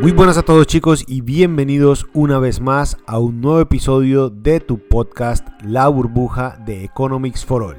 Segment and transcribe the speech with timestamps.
[0.00, 4.60] Muy buenas a todos chicos y bienvenidos una vez más a un nuevo episodio de
[4.60, 7.76] tu podcast La burbuja de Economics for All.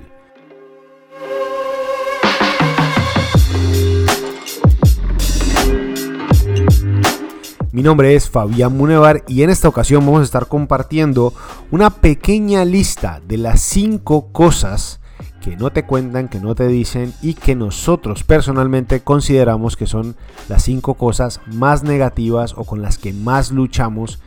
[7.72, 11.34] Mi nombre es Fabián Munevar y en esta ocasión vamos a estar compartiendo
[11.72, 14.99] una pequeña lista de las 5 cosas
[15.42, 20.16] que no te cuentan, que no te dicen y que nosotros personalmente consideramos que son
[20.48, 24.20] las cinco cosas más negativas o con las que más luchamos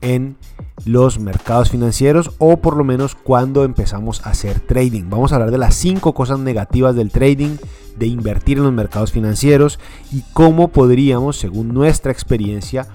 [0.00, 0.36] en
[0.84, 5.10] los mercados financieros o por lo menos cuando empezamos a hacer trading.
[5.10, 7.56] Vamos a hablar de las cinco cosas negativas del trading,
[7.96, 9.78] de invertir en los mercados financieros
[10.10, 12.86] y cómo podríamos, según nuestra experiencia,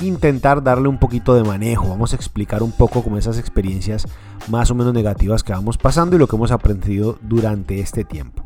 [0.00, 1.88] intentar darle un poquito de manejo.
[1.88, 4.06] Vamos a explicar un poco como esas experiencias
[4.48, 8.42] más o menos negativas que vamos pasando y lo que hemos aprendido durante este tiempo.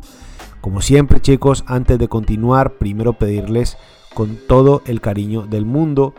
[0.61, 3.77] Como siempre chicos, antes de continuar, primero pedirles
[4.15, 6.15] con todo el cariño del mundo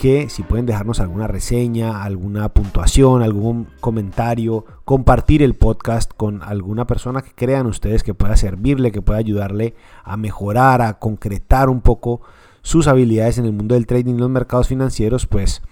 [0.00, 6.86] que si pueden dejarnos alguna reseña, alguna puntuación, algún comentario, compartir el podcast con alguna
[6.86, 11.82] persona que crean ustedes que pueda servirle, que pueda ayudarle a mejorar, a concretar un
[11.82, 12.22] poco
[12.62, 15.62] sus habilidades en el mundo del trading y los mercados financieros, pues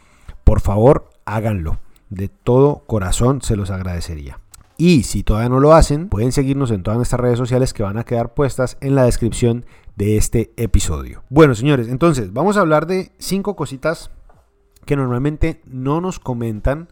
[0.45, 1.79] por favor háganlo.
[2.11, 4.41] De todo corazón se los agradecería.
[4.79, 7.99] Y si todavía no lo hacen, pueden seguirnos en todas nuestras redes sociales que van
[7.99, 11.25] a quedar puestas en la descripción de este episodio.
[11.29, 14.13] Bueno, señores, entonces vamos a hablar de cinco cositas
[14.87, 16.89] que normalmente no nos comentan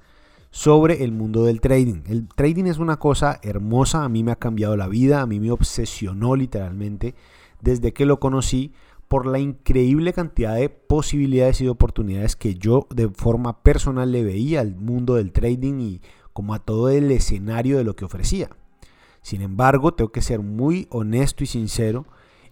[0.51, 2.03] sobre el mundo del trading.
[2.07, 5.39] El trading es una cosa hermosa, a mí me ha cambiado la vida, a mí
[5.39, 7.15] me obsesionó literalmente
[7.61, 8.73] desde que lo conocí
[9.09, 14.25] por la increíble cantidad de posibilidades y de oportunidades que yo de forma personal le
[14.25, 18.51] veía al mundo del trading y como a todo el escenario de lo que ofrecía.
[19.23, 22.07] Sin embargo, tengo que ser muy honesto y sincero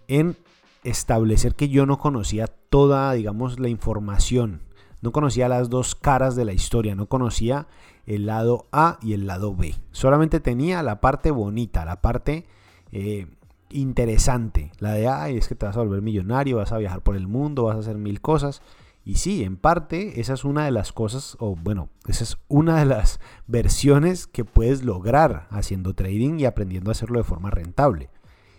[0.07, 0.35] en
[0.83, 4.61] establecer que yo no conocía toda, digamos, la información.
[5.01, 7.67] No conocía las dos caras de la historia, no conocía
[8.05, 9.75] el lado A y el lado B.
[9.91, 12.45] Solamente tenía la parte bonita, la parte
[12.91, 13.27] eh,
[13.75, 14.71] interesante.
[14.79, 17.27] La de, ay, es que te vas a volver millonario, vas a viajar por el
[17.27, 18.61] mundo, vas a hacer mil cosas.
[19.03, 22.79] Y sí, en parte esa es una de las cosas, o bueno, esa es una
[22.79, 28.09] de las versiones que puedes lograr haciendo trading y aprendiendo a hacerlo de forma rentable.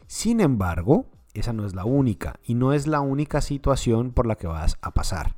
[0.07, 4.37] Sin embargo, esa no es la única y no es la única situación por la
[4.37, 5.35] que vas a pasar.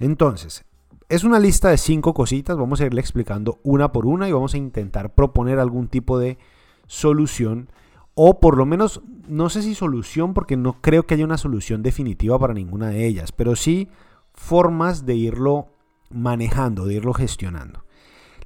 [0.00, 0.64] Entonces,
[1.08, 4.54] es una lista de cinco cositas, vamos a irle explicando una por una y vamos
[4.54, 6.38] a intentar proponer algún tipo de
[6.86, 7.68] solución
[8.14, 11.82] o por lo menos, no sé si solución, porque no creo que haya una solución
[11.82, 13.88] definitiva para ninguna de ellas, pero sí
[14.34, 15.68] formas de irlo
[16.10, 17.84] manejando, de irlo gestionando.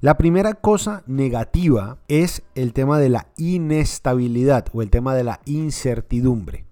[0.01, 5.41] La primera cosa negativa es el tema de la inestabilidad o el tema de la
[5.47, 6.67] incertidumbre.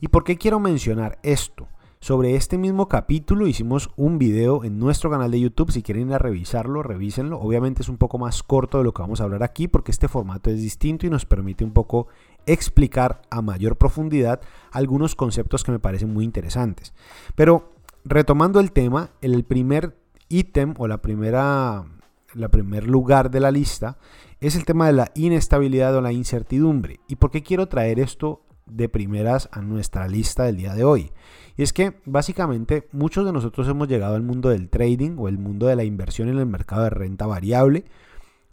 [0.00, 1.68] ¿Y por qué quiero mencionar esto?
[2.06, 5.72] Sobre este mismo capítulo hicimos un video en nuestro canal de YouTube.
[5.72, 7.40] Si quieren ir a revisarlo, revísenlo.
[7.40, 10.06] Obviamente es un poco más corto de lo que vamos a hablar aquí porque este
[10.06, 12.06] formato es distinto y nos permite un poco
[12.46, 14.40] explicar a mayor profundidad
[14.70, 16.94] algunos conceptos que me parecen muy interesantes.
[17.34, 17.72] Pero
[18.04, 19.96] retomando el tema, el primer
[20.28, 21.86] ítem o la primera
[22.34, 23.98] la primer lugar de la lista
[24.40, 27.00] es el tema de la inestabilidad o la incertidumbre.
[27.08, 31.12] ¿Y por qué quiero traer esto de primeras a nuestra lista del día de hoy?
[31.56, 35.38] Y es que básicamente muchos de nosotros hemos llegado al mundo del trading o el
[35.38, 37.84] mundo de la inversión en el mercado de renta variable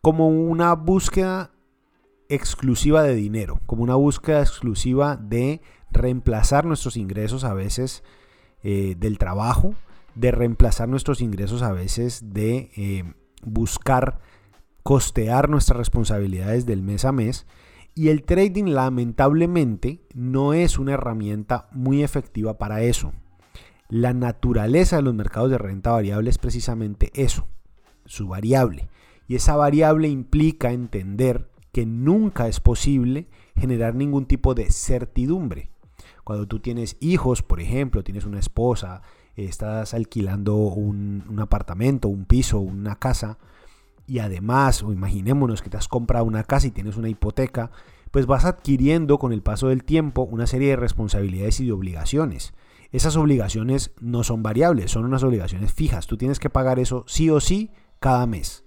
[0.01, 1.51] como una búsqueda
[2.29, 8.03] exclusiva de dinero, como una búsqueda exclusiva de reemplazar nuestros ingresos a veces
[8.63, 9.75] eh, del trabajo,
[10.15, 13.13] de reemplazar nuestros ingresos a veces de eh,
[13.43, 14.19] buscar
[14.83, 17.45] costear nuestras responsabilidades del mes a mes
[17.95, 23.13] y el trading lamentablemente no es una herramienta muy efectiva para eso.
[23.89, 27.47] La naturaleza de los mercados de renta variable es precisamente eso,
[28.05, 28.89] su variable.
[29.27, 35.69] Y esa variable implica entender que nunca es posible generar ningún tipo de certidumbre.
[36.23, 39.01] Cuando tú tienes hijos, por ejemplo, tienes una esposa,
[39.35, 43.37] estás alquilando un, apartamento, un piso, una casa,
[44.05, 47.71] y además, o imaginémonos que te has comprado una casa y tienes una hipoteca,
[48.11, 52.53] pues vas adquiriendo con el paso del tiempo una serie de responsabilidades y de obligaciones.
[52.91, 56.05] Esas obligaciones no son variables, son unas obligaciones fijas.
[56.05, 58.65] Tú tienes que pagar eso sí o sí cada mes.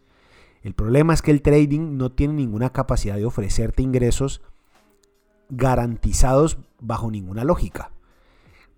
[0.62, 4.42] El problema es que el trading no tiene ninguna capacidad de ofrecerte ingresos
[5.48, 7.92] garantizados bajo ninguna lógica.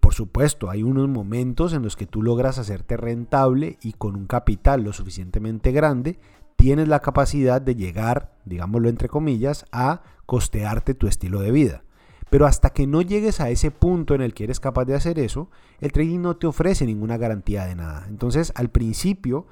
[0.01, 4.27] Por supuesto, hay unos momentos en los que tú logras hacerte rentable y con un
[4.27, 6.19] capital lo suficientemente grande
[6.59, 11.85] tienes la capacidad de llegar, digámoslo entre comillas, a costearte tu estilo de vida.
[12.31, 15.21] Pero hasta que no llegues a ese punto en el que eres capaz de hacer
[15.21, 15.51] eso,
[15.81, 18.07] el trading no te ofrece ninguna garantía de nada.
[18.09, 19.47] Entonces, al principio,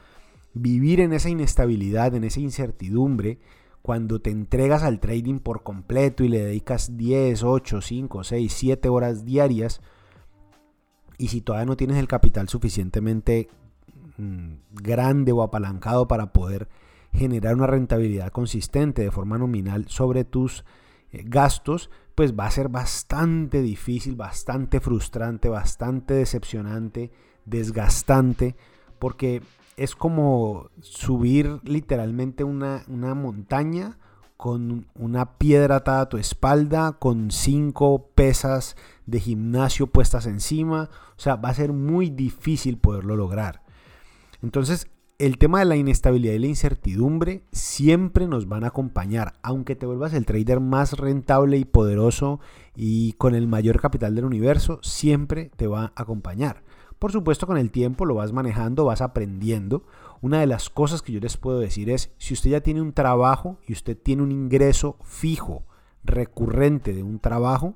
[0.52, 3.38] vivir en esa inestabilidad, en esa incertidumbre,
[3.82, 8.88] cuando te entregas al trading por completo y le dedicas 10, 8, 5, 6, 7
[8.88, 9.80] horas diarias,
[11.18, 13.48] y si todavía no tienes el capital suficientemente
[14.18, 16.68] mm, grande o apalancado para poder
[17.16, 20.64] generar una rentabilidad consistente de forma nominal sobre tus
[21.12, 27.10] eh, gastos, pues va a ser bastante difícil, bastante frustrante, bastante decepcionante,
[27.44, 28.56] desgastante,
[28.98, 29.42] porque
[29.76, 33.98] es como subir literalmente una, una montaña
[34.36, 38.76] con una piedra atada a tu espalda, con cinco pesas
[39.06, 40.90] de gimnasio puestas encima.
[41.16, 43.62] O sea, va a ser muy difícil poderlo lograr.
[44.42, 49.74] Entonces, el tema de la inestabilidad y la incertidumbre siempre nos van a acompañar, aunque
[49.74, 52.40] te vuelvas el trader más rentable y poderoso
[52.74, 56.62] y con el mayor capital del universo, siempre te va a acompañar.
[56.98, 59.84] Por supuesto, con el tiempo lo vas manejando, vas aprendiendo.
[60.20, 62.92] Una de las cosas que yo les puedo decir es, si usted ya tiene un
[62.92, 65.64] trabajo y usted tiene un ingreso fijo,
[66.04, 67.74] recurrente de un trabajo,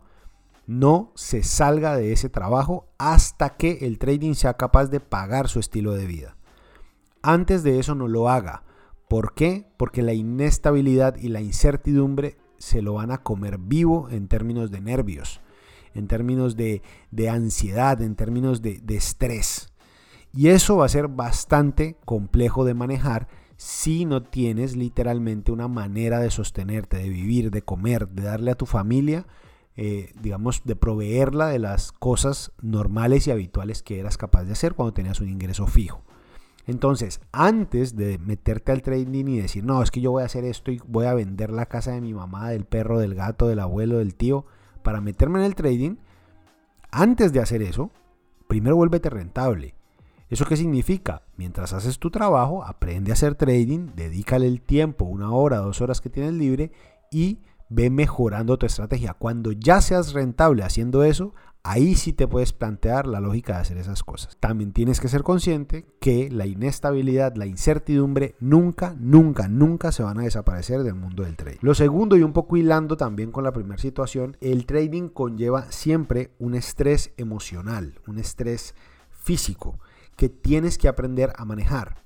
[0.67, 5.59] no se salga de ese trabajo hasta que el trading sea capaz de pagar su
[5.59, 6.37] estilo de vida.
[7.23, 8.65] Antes de eso no lo haga.
[9.09, 9.67] ¿Por qué?
[9.77, 14.81] Porque la inestabilidad y la incertidumbre se lo van a comer vivo en términos de
[14.81, 15.41] nervios,
[15.95, 16.83] en términos de,
[17.29, 19.73] ansiedad, en términos de, de estrés.
[20.33, 26.19] Y eso va a ser bastante complejo de manejar si no tienes literalmente una manera
[26.21, 29.27] de sostenerte, de vivir, de comer, de darle a tu familia,
[29.77, 34.75] eh, digamos, de proveerla de las cosas normales y habituales que eras capaz de hacer
[34.75, 36.03] cuando tenías un ingreso fijo.
[36.67, 40.45] Entonces, antes de meterte al trading y decir, no, es que yo voy a hacer
[40.45, 43.61] esto y voy a vender la casa de mi mamá, del perro, del gato, del
[43.61, 44.47] abuelo, del tío,
[44.83, 45.97] para meterme en el trading,
[46.91, 47.91] antes de hacer eso,
[48.49, 49.75] primero vuélvete rentable.
[50.29, 51.23] ¿Eso qué significa?
[51.37, 56.01] Mientras haces tu trabajo, aprende a hacer trading, dedícale el tiempo, una hora, dos horas
[56.01, 56.71] que tienes libre
[57.11, 59.15] y ve mejorando tu estrategia.
[59.15, 63.77] Cuando ya seas rentable haciendo eso, ahí sí te puedes plantear la lógica de hacer
[63.79, 64.37] esas cosas.
[64.41, 70.19] También tienes que ser consciente que la inestabilidad, la incertidumbre nunca, nunca, nunca se van
[70.19, 71.59] a desaparecer del mundo del trading.
[71.61, 76.31] Lo segundo y un poco hilando también con la primera situación, el trading conlleva siempre
[76.39, 78.75] un estrés emocional, un estrés
[79.11, 79.79] físico
[80.17, 82.05] que tienes que aprender a manejar.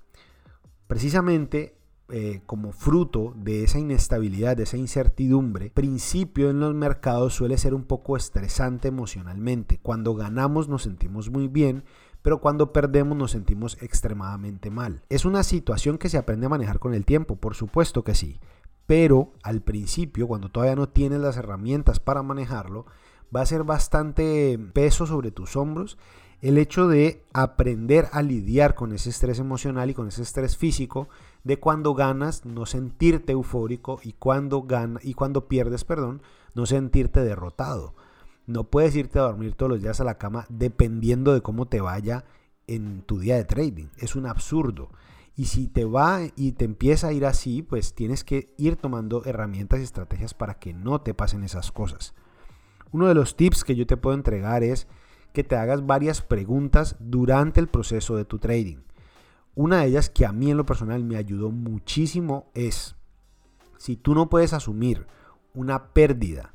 [0.87, 1.77] Precisamente
[2.17, 7.75] eh, como fruto de esa inestabilidad, de esa incertidumbre, principio en los mercados suele ser
[7.75, 9.81] un poco estresante emocionalmente.
[9.83, 11.83] Cuando ganamos nos sentimos muy bien,
[12.23, 15.03] pero cuando perdemos nos sentimos extremadamente mal.
[15.09, 18.39] Es una situación que se aprende a manejar con el tiempo, por supuesto que sí,
[18.87, 22.87] pero al principio, cuando todavía no tienes las herramientas para manejarlo,
[23.35, 25.99] va a ser bastante peso sobre tus hombros
[26.45, 31.09] el hecho de aprender a lidiar con ese estrés emocional y con ese estrés físico
[31.45, 36.23] de cuando ganas no sentirte eufórico y cuando gana y cuando pierdes, perdón,
[36.55, 37.95] no sentirte derrotado.
[38.47, 41.81] No puedes irte a dormir todos los días a la cama dependiendo de cómo te
[41.81, 42.25] vaya
[42.67, 43.87] en tu día de trading.
[43.97, 44.91] Es un absurdo.
[45.37, 49.25] Y si te va y te empieza a ir así, pues tienes que ir tomando
[49.25, 52.15] herramientas y estrategias para que no te pasen esas cosas.
[52.93, 54.87] Uno de los tips que yo te puedo entregar es
[55.33, 58.77] que te hagas varias preguntas durante el proceso de tu trading.
[59.55, 62.97] Una de ellas que a mí en lo personal me ayudó muchísimo es,
[63.79, 65.07] si tú no puedes asumir
[65.55, 66.53] una pérdida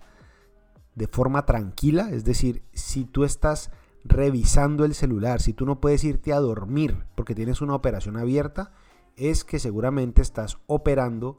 [0.96, 3.72] de forma tranquila, es decir, si tú estás
[4.04, 8.72] revisando el celular, si tú no puedes irte a dormir porque tienes una operación abierta,
[9.16, 11.38] es que seguramente estás operando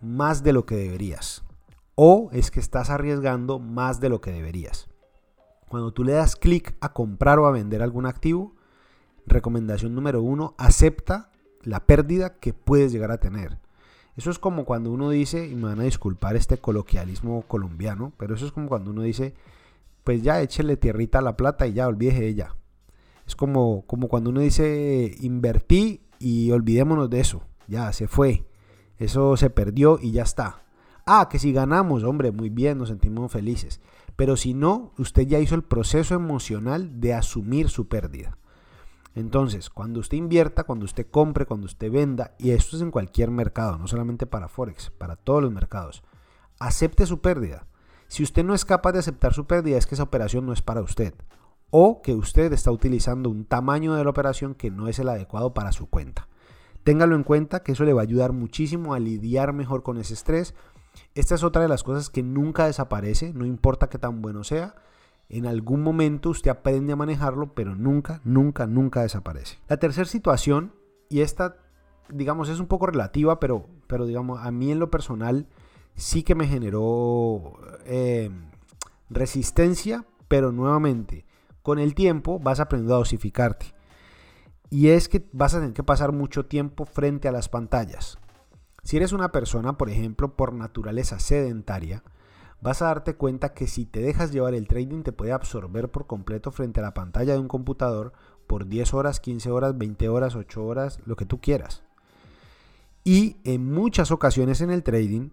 [0.00, 1.44] más de lo que deberías.
[1.94, 4.88] O es que estás arriesgando más de lo que deberías.
[5.68, 8.54] Cuando tú le das clic a comprar o a vender algún activo,
[9.28, 11.30] recomendación número uno, acepta
[11.62, 13.58] la pérdida que puedes llegar a tener.
[14.16, 18.34] Eso es como cuando uno dice, y me van a disculpar este coloquialismo colombiano, pero
[18.34, 19.34] eso es como cuando uno dice,
[20.02, 22.56] pues ya échele tierrita a la plata y ya olvídese de ella.
[23.26, 28.44] Es como, como cuando uno dice, invertí y olvidémonos de eso, ya se fue,
[28.96, 30.62] eso se perdió y ya está.
[31.06, 33.80] Ah, que si ganamos, hombre, muy bien, nos sentimos felices.
[34.16, 38.36] Pero si no, usted ya hizo el proceso emocional de asumir su pérdida.
[39.18, 43.32] Entonces, cuando usted invierta, cuando usted compre, cuando usted venda, y esto es en cualquier
[43.32, 46.04] mercado, no solamente para Forex, para todos los mercados,
[46.60, 47.66] acepte su pérdida.
[48.06, 50.62] Si usted no es capaz de aceptar su pérdida, es que esa operación no es
[50.62, 51.14] para usted.
[51.70, 55.52] O que usted está utilizando un tamaño de la operación que no es el adecuado
[55.52, 56.28] para su cuenta.
[56.84, 60.14] Téngalo en cuenta que eso le va a ayudar muchísimo a lidiar mejor con ese
[60.14, 60.54] estrés
[61.16, 64.76] Esta es otra de las cosas que nunca desaparece, no importa qué tan bueno sea.
[65.28, 69.58] En algún momento usted aprende a manejarlo, pero nunca, nunca, nunca desaparece.
[69.68, 70.72] La tercera situación,
[71.10, 71.56] y esta,
[72.08, 75.46] digamos, es un poco relativa, pero, pero digamos, a mí en lo personal
[75.94, 78.30] sí que me generó eh,
[79.10, 81.26] resistencia, pero nuevamente,
[81.62, 83.74] con el tiempo vas aprendiendo a dosificarte.
[84.70, 88.18] Y es que vas a tener que pasar mucho tiempo frente a las pantallas.
[88.82, 92.02] Si eres una persona, por ejemplo, por naturaleza sedentaria,
[92.60, 96.06] vas a darte cuenta que si te dejas llevar el trading te puede absorber por
[96.06, 98.12] completo frente a la pantalla de un computador
[98.46, 101.82] por 10 horas, 15 horas, 20 horas, 8 horas, lo que tú quieras.
[103.04, 105.30] Y en muchas ocasiones en el trading,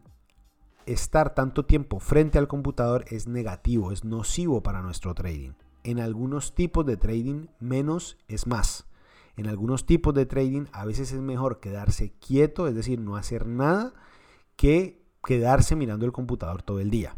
[0.86, 5.52] estar tanto tiempo frente al computador es negativo, es nocivo para nuestro trading.
[5.84, 8.86] En algunos tipos de trading, menos es más.
[9.38, 13.48] En algunos tipos de trading a veces es mejor quedarse quieto, es decir, no hacer
[13.48, 13.94] nada,
[14.56, 17.16] que quedarse mirando el computador todo el día.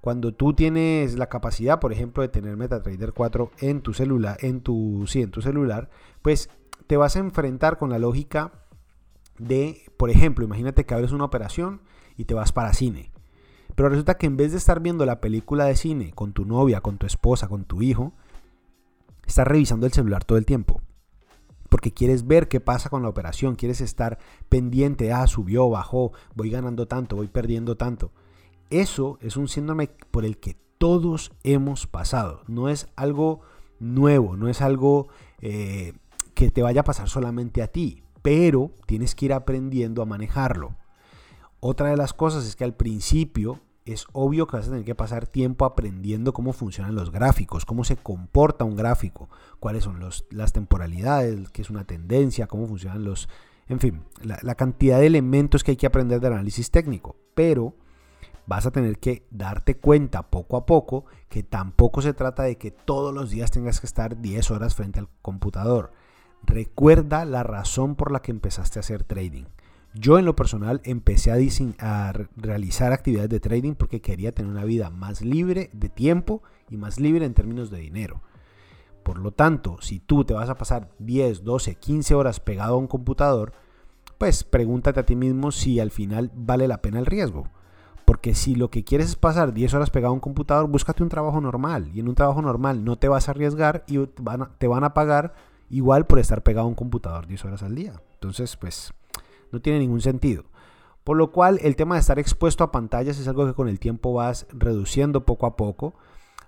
[0.00, 4.60] Cuando tú tienes la capacidad, por ejemplo, de tener MetaTrader 4 en tu celular, en
[4.60, 5.90] tu, sí, en tu celular,
[6.22, 6.50] pues
[6.86, 8.52] te vas a enfrentar con la lógica
[9.38, 11.82] de, por ejemplo, imagínate que abres una operación
[12.16, 13.10] y te vas para cine.
[13.74, 16.80] Pero resulta que en vez de estar viendo la película de cine con tu novia,
[16.80, 18.12] con tu esposa, con tu hijo,
[19.26, 20.80] estás revisando el celular todo el tiempo
[21.78, 24.18] porque quieres ver qué pasa con la operación, quieres estar
[24.48, 28.10] pendiente, ah, subió, bajó, voy ganando tanto, voy perdiendo tanto.
[28.68, 33.42] Eso es un síndrome por el que todos hemos pasado, no es algo
[33.78, 35.06] nuevo, no es algo
[35.40, 35.92] eh,
[36.34, 40.74] que te vaya a pasar solamente a ti, pero tienes que ir aprendiendo a manejarlo.
[41.60, 43.60] Otra de las cosas es que al principio
[43.92, 47.84] es obvio que vas a tener que pasar tiempo aprendiendo cómo funcionan los gráficos, cómo
[47.84, 49.28] se comporta un gráfico,
[49.60, 53.28] cuáles son las temporalidades, qué es una tendencia, cómo funcionan los...
[53.66, 57.16] En fin, la, la cantidad de elementos que hay que aprender del análisis técnico.
[57.34, 57.74] Pero
[58.48, 62.70] vas a tener que darte cuenta poco a poco que tampoco se trata de que
[62.70, 65.92] todos los días tengas que estar 10 horas frente al computador.
[66.42, 69.44] Recuerda la razón por la que empezaste a hacer trading.
[70.00, 74.90] Yo en lo personal empecé a, realizar actividades de trading porque quería tener una vida
[74.90, 78.22] más libre de tiempo y más libre en términos de dinero.
[79.02, 82.78] Por lo tanto, si tú te vas a pasar 10, 12, 15 horas pegado a
[82.78, 83.52] un computador,
[84.18, 87.48] pues pregúntate a ti mismo si al final vale la pena el riesgo.
[88.04, 91.08] Porque si lo que quieres es pasar 10 horas pegado a un computador, búscate un
[91.08, 91.90] trabajo normal.
[91.92, 95.34] Y en un trabajo normal no te vas a arriesgar y te van a pagar
[95.70, 98.00] igual por estar pegado a un computador 10 horas al día.
[98.14, 98.92] Entonces, pues
[99.52, 100.44] no tiene ningún sentido.
[101.04, 103.80] Por lo cual el tema de estar expuesto a pantallas es algo que con el
[103.80, 105.94] tiempo vas reduciendo poco a poco.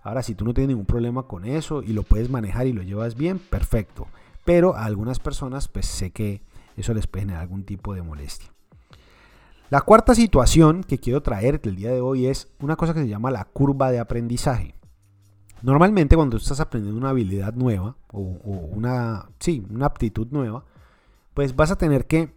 [0.02, 2.82] Ahora, si tú no tienes ningún problema con eso y lo puedes manejar y lo
[2.82, 4.06] llevas bien, perfecto.
[4.44, 6.42] Pero a algunas personas, pues sé que
[6.76, 8.50] eso les puede generar algún tipo de molestia.
[9.70, 13.08] La cuarta situación que quiero traerte el día de hoy es una cosa que se
[13.08, 14.74] llama la curva de aprendizaje.
[15.62, 20.64] Normalmente cuando estás aprendiendo una habilidad nueva o, o una, sí, una aptitud nueva,
[21.34, 22.34] pues vas a tener que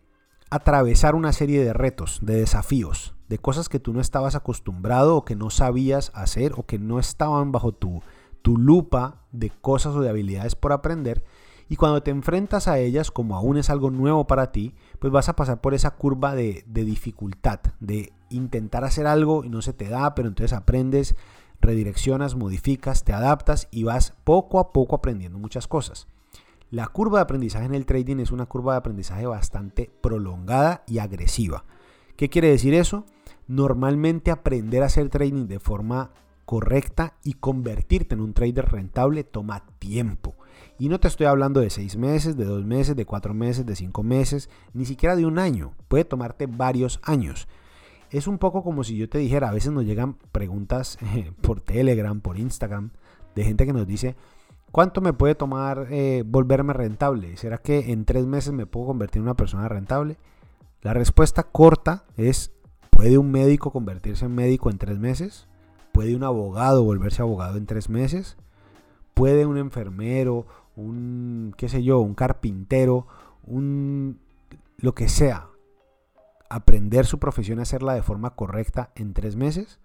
[0.54, 5.26] atravesar una serie de retos, de desafíos, de cosas que tú no estabas acostumbrado o
[5.26, 8.04] que no sabías hacer o que no estaban bajo tu,
[8.44, 11.24] tu lupa de cosas o de habilidades por aprender.
[11.70, 15.28] Y cuando te enfrentas a ellas, como aún es algo nuevo para ti, pues vas
[15.28, 19.74] a pasar por esa curva de, de dificultad, de intentar hacer algo y no se
[19.74, 21.16] te da, pero entonces aprendes,
[21.62, 26.06] redireccionas, modificas, te adaptas y vas poco a poco aprendiendo muchas cosas.
[26.74, 30.98] La curva de aprendizaje en el trading es una curva de aprendizaje bastante prolongada y
[30.98, 31.65] agresiva.
[32.18, 33.06] ¿Qué quiere decir eso?
[33.48, 36.10] Normalmente aprender a hacer trading de forma
[36.46, 40.34] correcta y convertirte en un trader rentable toma tiempo.
[40.80, 43.75] Y no te estoy hablando de seis meses, de dos meses, de cuatro meses, de
[43.75, 45.75] cinco meses, ni siquiera de un año.
[45.88, 47.48] Puede tomarte varios años.
[48.10, 50.98] Es un poco como si yo te dijera, a veces nos llegan preguntas
[51.42, 52.89] por Telegram, por Instagram,
[53.36, 54.15] de gente que nos dice,
[54.74, 57.38] ¿Cuánto me puede tomar eh, volverme rentable?
[57.38, 60.18] ¿Será que en tres meses me puedo convertir en una persona rentable?
[60.82, 62.51] La respuesta corta es,
[62.89, 65.48] ¿puede un médico convertirse en médico en tres meses?
[65.92, 68.36] ¿Puede un abogado volverse abogado en tres meses?
[69.13, 73.06] ¿Puede un enfermero, un, qué sé yo, un carpintero,
[73.46, 74.18] un,
[74.77, 75.50] lo que sea,
[76.50, 79.80] aprender su profesión y hacerla de forma correcta en tres meses?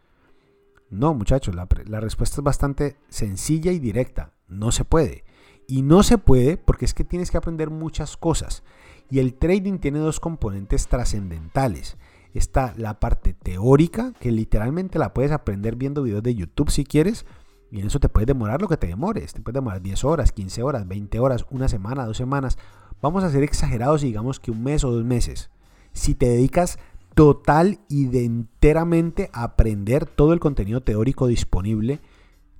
[0.89, 4.33] No, muchachos, la, la, respuesta es bastante sencilla y directa.
[4.49, 5.25] No se puede.
[5.67, 8.63] Y no se puede porque es que tienes que aprender muchas cosas.
[9.11, 11.97] Y el trading tiene dos componentes trascendentales.
[12.35, 17.27] Está la parte teórica, que literalmente la puedes aprender viendo videos de YouTube si quieres.
[17.71, 19.33] Y en eso te puedes demorar lo que te demores.
[19.33, 22.59] Te puedes demorar 10 horas, 15 horas, 20 horas, una semana, dos semanas.
[23.01, 25.51] Vamos a ser exagerados y digamos que un mes o dos meses.
[25.93, 26.79] Si te dedicas
[27.15, 32.01] total y de enteramente aprender todo el contenido teórico disponible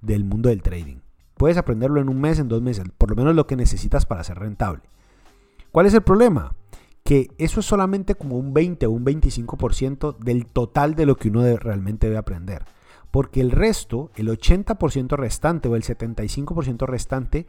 [0.01, 0.99] del mundo del trading.
[1.39, 4.25] Puedes aprenderlo en un mes, en dos meses, por lo menos lo que necesitas para
[4.25, 4.83] ser rentable.
[5.71, 6.55] ¿Cuál es el problema?
[7.05, 11.29] Que eso es solamente como un 20 o un 25% del total de lo que
[11.29, 12.65] uno realmente debe aprender.
[13.11, 17.47] Porque el resto, el 80% restante o el 75% restante,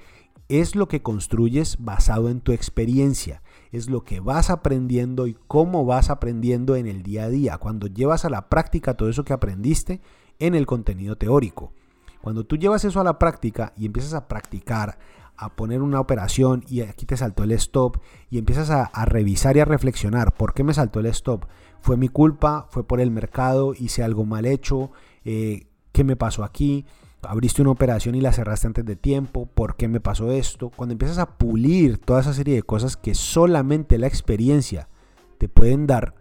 [0.48, 3.42] es lo que construyes basado en tu experiencia.
[3.72, 7.58] Es lo que vas aprendiendo y cómo vas aprendiendo en el día a día.
[7.58, 10.00] Cuando llevas a la práctica todo eso que aprendiste
[10.40, 11.74] en el contenido teórico.
[12.22, 14.98] Cuando tú llevas eso a la práctica y empiezas a practicar,
[15.38, 17.98] a poner una operación y aquí te saltó el stop
[18.30, 21.46] y empiezas a, revisar y a reflexionar, ¿por qué me saltó el stop?
[21.80, 22.68] ¿Fue mi culpa?
[22.72, 23.74] ¿Fue por el mercado?
[23.74, 24.92] ¿Hice algo mal hecho?
[25.24, 26.86] Eh, ¿Qué me pasó aquí?
[27.22, 29.46] Abriste una operación y la cerraste antes de tiempo.
[29.46, 30.72] ¿Por qué me pasó esto?
[30.76, 34.90] Cuando empiezas a pulir toda esa serie de cosas que solamente la experiencia
[35.38, 36.16] te pueden dar,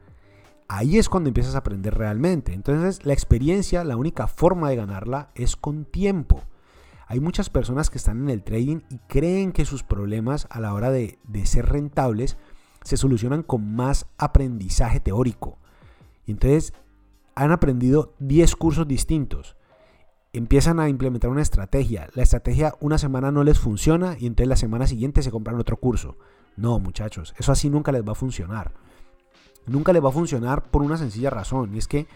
[0.68, 2.52] ahí es cuando empiezas a aprender realmente.
[2.52, 6.42] Entonces la experiencia, la única forma de ganarla es con tiempo.
[7.06, 10.74] Hay muchas personas que están en el trading y creen que sus problemas a la
[10.74, 12.36] hora de, ser rentables
[12.84, 15.58] se solucionan con más aprendizaje teórico.
[16.26, 16.74] Y entonces
[17.34, 19.56] han aprendido 10 cursos distintos.
[20.34, 22.08] Empiezan a implementar una estrategia.
[22.12, 25.78] La estrategia una semana no les funciona y entonces la semana siguiente se compran otro
[25.78, 26.18] curso.
[26.56, 28.74] No, muchachos, eso así nunca les va a funcionar
[29.68, 32.06] nunca le va a funcionar por una sencilla razón, y es que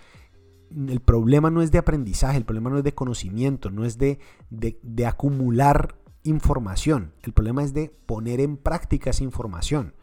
[0.75, 4.19] el problema no es de aprendizaje, el problema no es de conocimiento, no es de,
[4.51, 9.95] de, acumular información, el problema es de poner en práctica esa información.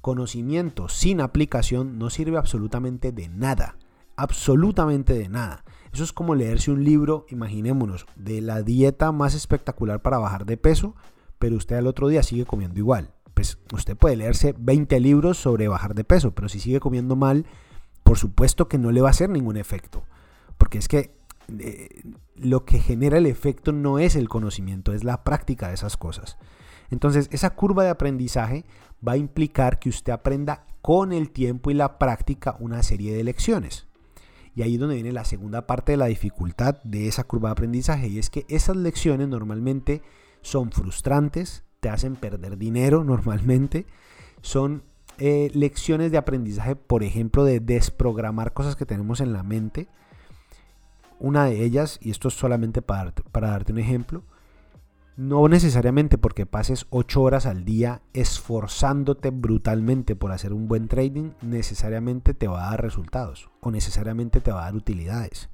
[0.00, 3.76] Conocimiento sin aplicación no sirve absolutamente de nada,
[4.16, 5.64] absolutamente de nada.
[5.92, 10.56] Eso es como leerse un libro, imaginémonos, de la dieta más espectacular para bajar de
[10.56, 10.94] peso,
[11.38, 15.68] pero usted al otro día sigue comiendo igual pues usted puede leerse 20 libros sobre
[15.68, 17.46] bajar de peso, pero si sigue comiendo mal,
[18.02, 20.04] por supuesto que no le va a hacer ningún efecto.
[20.56, 21.16] Porque es que
[21.58, 22.02] eh,
[22.36, 26.38] lo que genera el efecto no es el conocimiento, es la práctica de esas cosas.
[26.90, 28.64] Entonces, esa curva de aprendizaje
[29.06, 33.24] va a implicar que usted aprenda con el tiempo y la práctica una serie de
[33.24, 33.86] lecciones.
[34.54, 37.52] Y ahí es donde viene la segunda parte de la dificultad de esa curva de
[37.52, 40.02] aprendizaje, y es que esas lecciones normalmente
[40.42, 43.84] son frustrantes, te hacen perder dinero normalmente.
[44.40, 44.82] Son
[45.18, 49.86] eh, lecciones de aprendizaje, por ejemplo, de desprogramar cosas que tenemos en la mente.
[51.20, 54.22] Una de ellas, y esto es solamente para, para darte un ejemplo,
[55.18, 61.32] no necesariamente porque pases 8 horas al día esforzándote brutalmente por hacer un buen trading,
[61.42, 65.50] necesariamente te va a dar resultados o necesariamente te va a dar utilidades.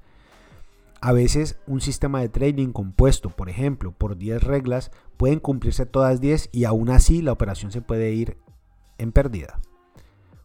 [1.01, 6.21] A veces un sistema de trading compuesto, por ejemplo, por 10 reglas, pueden cumplirse todas
[6.21, 8.37] 10 y aún así la operación se puede ir
[8.99, 9.59] en pérdida.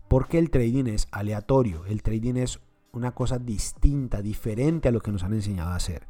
[0.08, 2.60] Porque el trading es aleatorio, el trading es
[2.92, 6.08] una cosa distinta, diferente a lo que nos han enseñado a hacer.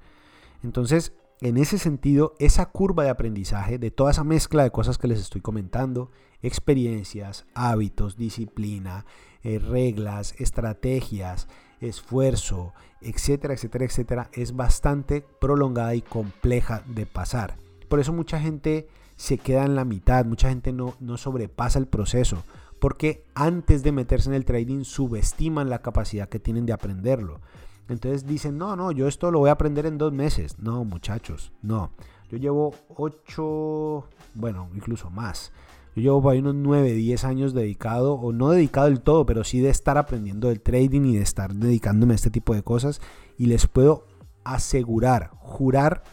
[0.63, 5.09] Entonces, en ese sentido, esa curva de aprendizaje de toda esa mezcla de cosas que
[5.09, 9.07] les estoy comentando, experiencias, hábitos, disciplina,
[9.43, 11.49] eh, reglas, estrategias,
[11.81, 17.57] esfuerzo, etcétera, etcétera, etcétera, es bastante prolongada y compleja de pasar.
[17.89, 21.87] Por eso mucha gente se queda en la mitad, mucha gente no, no sobrepasa el
[21.87, 22.45] proceso,
[22.79, 27.41] porque antes de meterse en el trading subestiman la capacidad que tienen de aprenderlo.
[27.89, 30.59] Entonces dicen, no, no, yo esto lo voy a aprender en dos meses.
[30.59, 31.93] No, muchachos, no.
[32.29, 35.53] Yo llevo ocho, bueno, incluso más.
[35.97, 39.61] Yo llevo ahí unos 9, 10 años dedicado, o no dedicado del todo, pero sí
[39.61, 43.01] de estar aprendiendo del trading y de estar dedicándome a este tipo de cosas.
[43.39, 44.07] Y les puedo
[44.45, 46.05] asegurar, jurar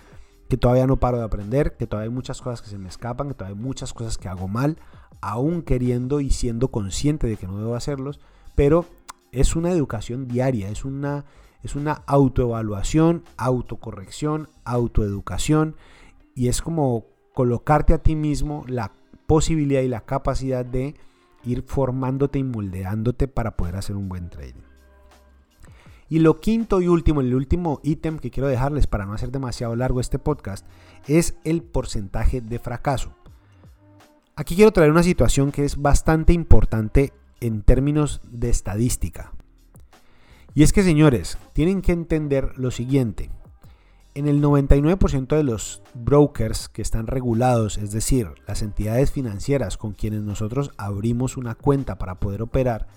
[0.47, 3.27] que todavía no paro de aprender, que todavía hay muchas cosas que se me escapan,
[3.27, 4.77] que todavía hay muchas cosas que hago mal,
[5.19, 8.21] aún queriendo y siendo consciente de que no debo hacerlos.
[8.55, 8.85] Pero
[9.33, 11.25] es una educación diaria, es una,
[11.61, 15.75] es una autoevaluación, autocorrección, autoeducación.
[16.35, 18.93] Y es como colocarte a ti mismo la
[19.33, 20.93] posibilidad y la capacidad de
[21.43, 24.61] ir formándote y moldeándote para poder hacer un buen trading.
[26.07, 29.75] Y lo quinto y último, el último ítem que quiero dejarles para no hacer demasiado
[29.75, 30.67] largo este podcast,
[31.07, 33.15] es el porcentaje de fracaso.
[34.35, 39.33] Aquí quiero traer una situación que es bastante importante en términos de estadística.
[40.53, 43.31] Y es que señores, tienen que entender lo siguiente.
[44.15, 49.93] En el 99% de los brokers que están regulados, es decir, las entidades financieras con
[49.93, 52.87] quienes nosotros abrimos una cuenta para poder operar,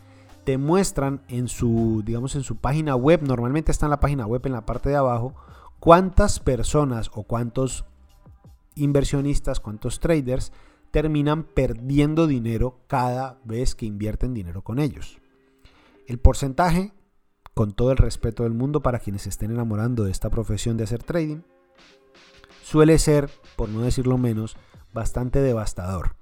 [0.45, 4.43] te muestran en su, digamos, en su página web, normalmente está en la página web
[4.45, 5.35] en la parte de abajo,
[5.81, 7.87] cuántas personas o cuántos
[8.75, 10.53] inversionistas, cuántos traders
[10.91, 15.19] terminan perdiendo dinero cada vez que invierten dinero con ellos.
[16.07, 16.93] El porcentaje,
[17.57, 20.85] con todo el respeto del mundo para quienes se estén enamorando de esta profesión de
[20.85, 21.39] hacer trading,
[22.63, 24.59] suele ser, por no decirlo menos,
[24.93, 26.17] bastante devastador.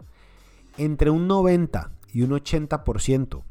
[0.79, 3.42] Entre un 90 y un 80%,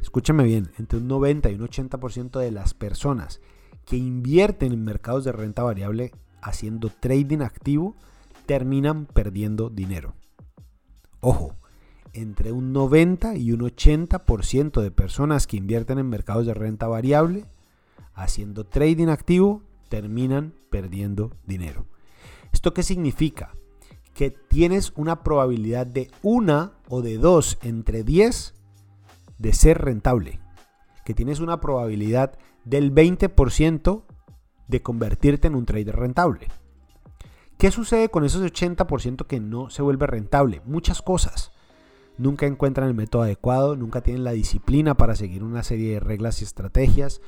[0.00, 3.40] escúchame bien, entre un 90 y un 80% de las personas
[3.86, 7.96] que invierten en mercados de renta variable haciendo trading activo
[8.46, 10.14] terminan perdiendo dinero.
[11.18, 11.56] Ojo,
[12.12, 17.46] entre un 90 y un 80% de personas que invierten en mercados de renta variable
[18.14, 21.86] haciendo trading activo terminan perdiendo dinero.
[22.52, 23.54] ¿Esto qué significa?
[24.14, 28.54] Que tienes una probabilidad de una o de dos entre 10
[29.38, 30.40] de ser rentable.
[31.04, 34.02] Que tienes una probabilidad del 20%
[34.68, 36.48] de convertirte en un trader rentable.
[37.58, 40.62] ¿Qué sucede con esos 80% que no se vuelve rentable?
[40.64, 41.52] Muchas cosas.
[42.20, 46.40] Nunca encuentran el método adecuado, nunca tienen la disciplina para seguir una serie de reglas
[46.40, 47.22] y estrategias,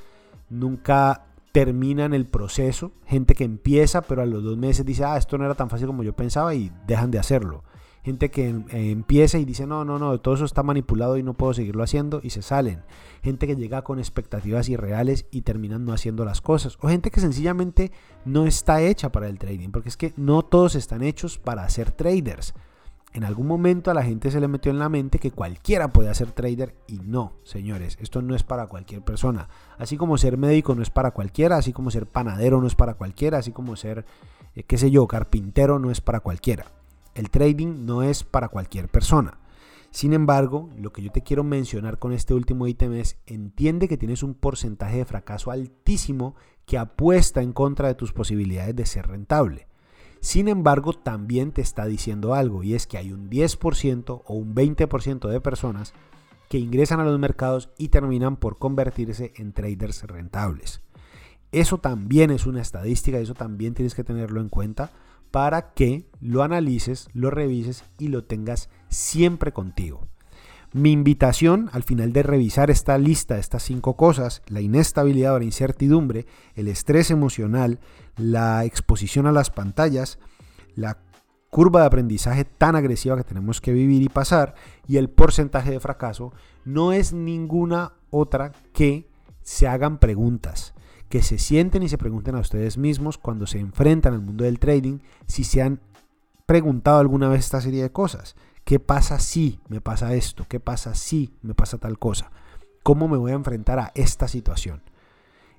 [0.51, 5.39] nunca terminan el proceso, gente que empieza pero a los dos meses dice, ah, esto
[5.39, 7.65] no era tan fácil como yo pensaba y dejan de hacerlo
[8.05, 11.35] gente que em, empieza y dice, no, no, no, todo eso está manipulado y no
[11.35, 12.83] puedo seguirlo haciendo y se salen.
[13.23, 16.77] Gente que llega con expectativas irreales y terminan no haciendo las cosas.
[16.81, 17.93] O gente que sencillamente
[18.25, 21.93] no está hecha para el trading, porque es que no todos están hechos para ser
[21.93, 22.55] traders.
[23.15, 26.15] En algún momento a la gente se le metió en la mente que cualquiera puede
[26.15, 29.49] ser trader y no, señores, esto no es para cualquier persona.
[29.77, 32.95] Así como ser médico no es para cualquiera, así como ser panadero no es para
[32.95, 34.07] cualquiera, así como ser,
[34.55, 36.67] eh, qué sé yo, carpintero no es para cualquiera.
[37.15, 39.39] El trading no es para cualquier persona.
[39.91, 43.99] Sin embargo, lo que yo te quiero mencionar con este último ítem es, entiende que
[43.99, 49.07] tienes un porcentaje de fracaso altísimo que apuesta en contra de tus posibilidades de ser
[49.07, 49.67] rentable.
[50.23, 54.55] Sin embargo, también te está diciendo algo y es que hay un 10% o un
[54.55, 55.95] 20% de personas
[56.49, 60.81] que ingresan a los mercados y terminan por convertirse en traders rentables.
[61.51, 64.93] Eso también es una estadística, eso también tienes que tenerlo en cuenta
[65.33, 70.07] para que lo analices, lo revises y lo tengas siempre contigo.
[70.75, 75.45] Mi invitación al final de revisar esta lista, estas cinco cosas, la inestabilidad o la
[75.45, 77.79] incertidumbre, el estrés emocional,
[78.17, 80.19] la exposición a las pantallas,
[80.75, 80.99] la
[81.51, 84.55] curva de aprendizaje tan agresiva que tenemos que vivir y pasar
[84.89, 86.33] y el porcentaje de fracaso,
[86.65, 89.11] no es ninguna otra que
[89.43, 90.73] se hagan preguntas
[91.13, 94.59] que se sienten y se pregunten a ustedes mismos cuando se enfrentan al mundo del
[94.59, 95.79] trading si se han
[96.47, 98.35] preguntado alguna vez esta serie de cosas.
[98.65, 100.47] ¿Qué pasa si me pasa esto?
[100.49, 102.31] ¿Qué pasa si me pasa tal cosa?
[102.83, 104.83] ¿Cómo me voy a enfrentar a esta situación?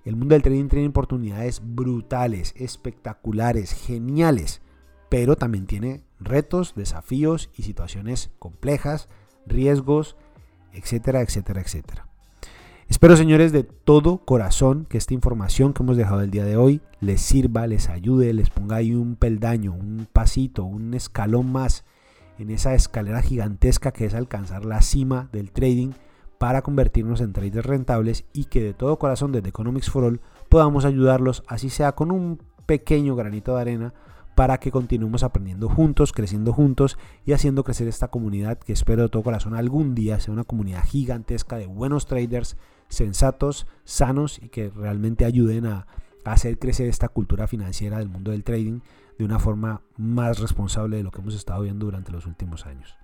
[0.06, 4.62] El mundo del trading tiene oportunidades brutales, espectaculares, geniales,
[5.10, 9.10] pero también tiene retos, desafíos y situaciones complejas,
[9.46, 10.18] riesgos,
[10.74, 12.08] etcétera, etcétera, etcétera.
[12.90, 16.82] Espero, señores, de todo corazón que esta información que hemos dejado el día de hoy
[17.00, 21.86] les sirva, les ayude, les ponga ahí un peldaño, un pasito, un escalón más
[22.44, 25.92] en esa escalera gigantesca que es alcanzar la cima del trading
[26.38, 30.86] para convertirnos en traders rentables y que de todo corazón desde Economics for All podamos
[30.86, 33.94] ayudarlos, así sea con un pequeño granito de arena,
[34.36, 39.10] para que continuemos aprendiendo juntos, creciendo juntos y haciendo crecer esta comunidad que espero de
[39.10, 42.58] todo corazón algún día sea una comunidad gigantesca de buenos traders
[42.90, 45.88] sensatos, sanos y que realmente ayuden a,
[46.26, 48.80] hacer crecer esta cultura financiera del mundo del trading
[49.18, 52.96] de una forma más responsable de lo que hemos estado viendo durante los últimos años.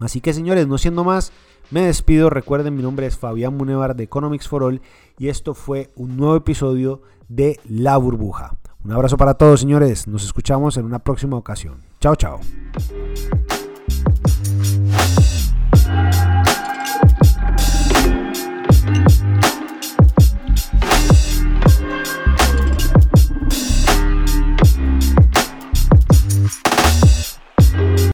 [0.00, 1.32] Así que señores, no siendo más,
[1.70, 2.30] me despido.
[2.30, 4.82] Recuerden, mi nombre es Fabián Munevar de Economics for All
[5.18, 8.56] y esto fue un nuevo episodio de La Burbuja.
[8.84, 11.82] Un abrazo para todos señores, nos escuchamos en una próxima ocasión.
[12.00, 12.40] Chao, chao.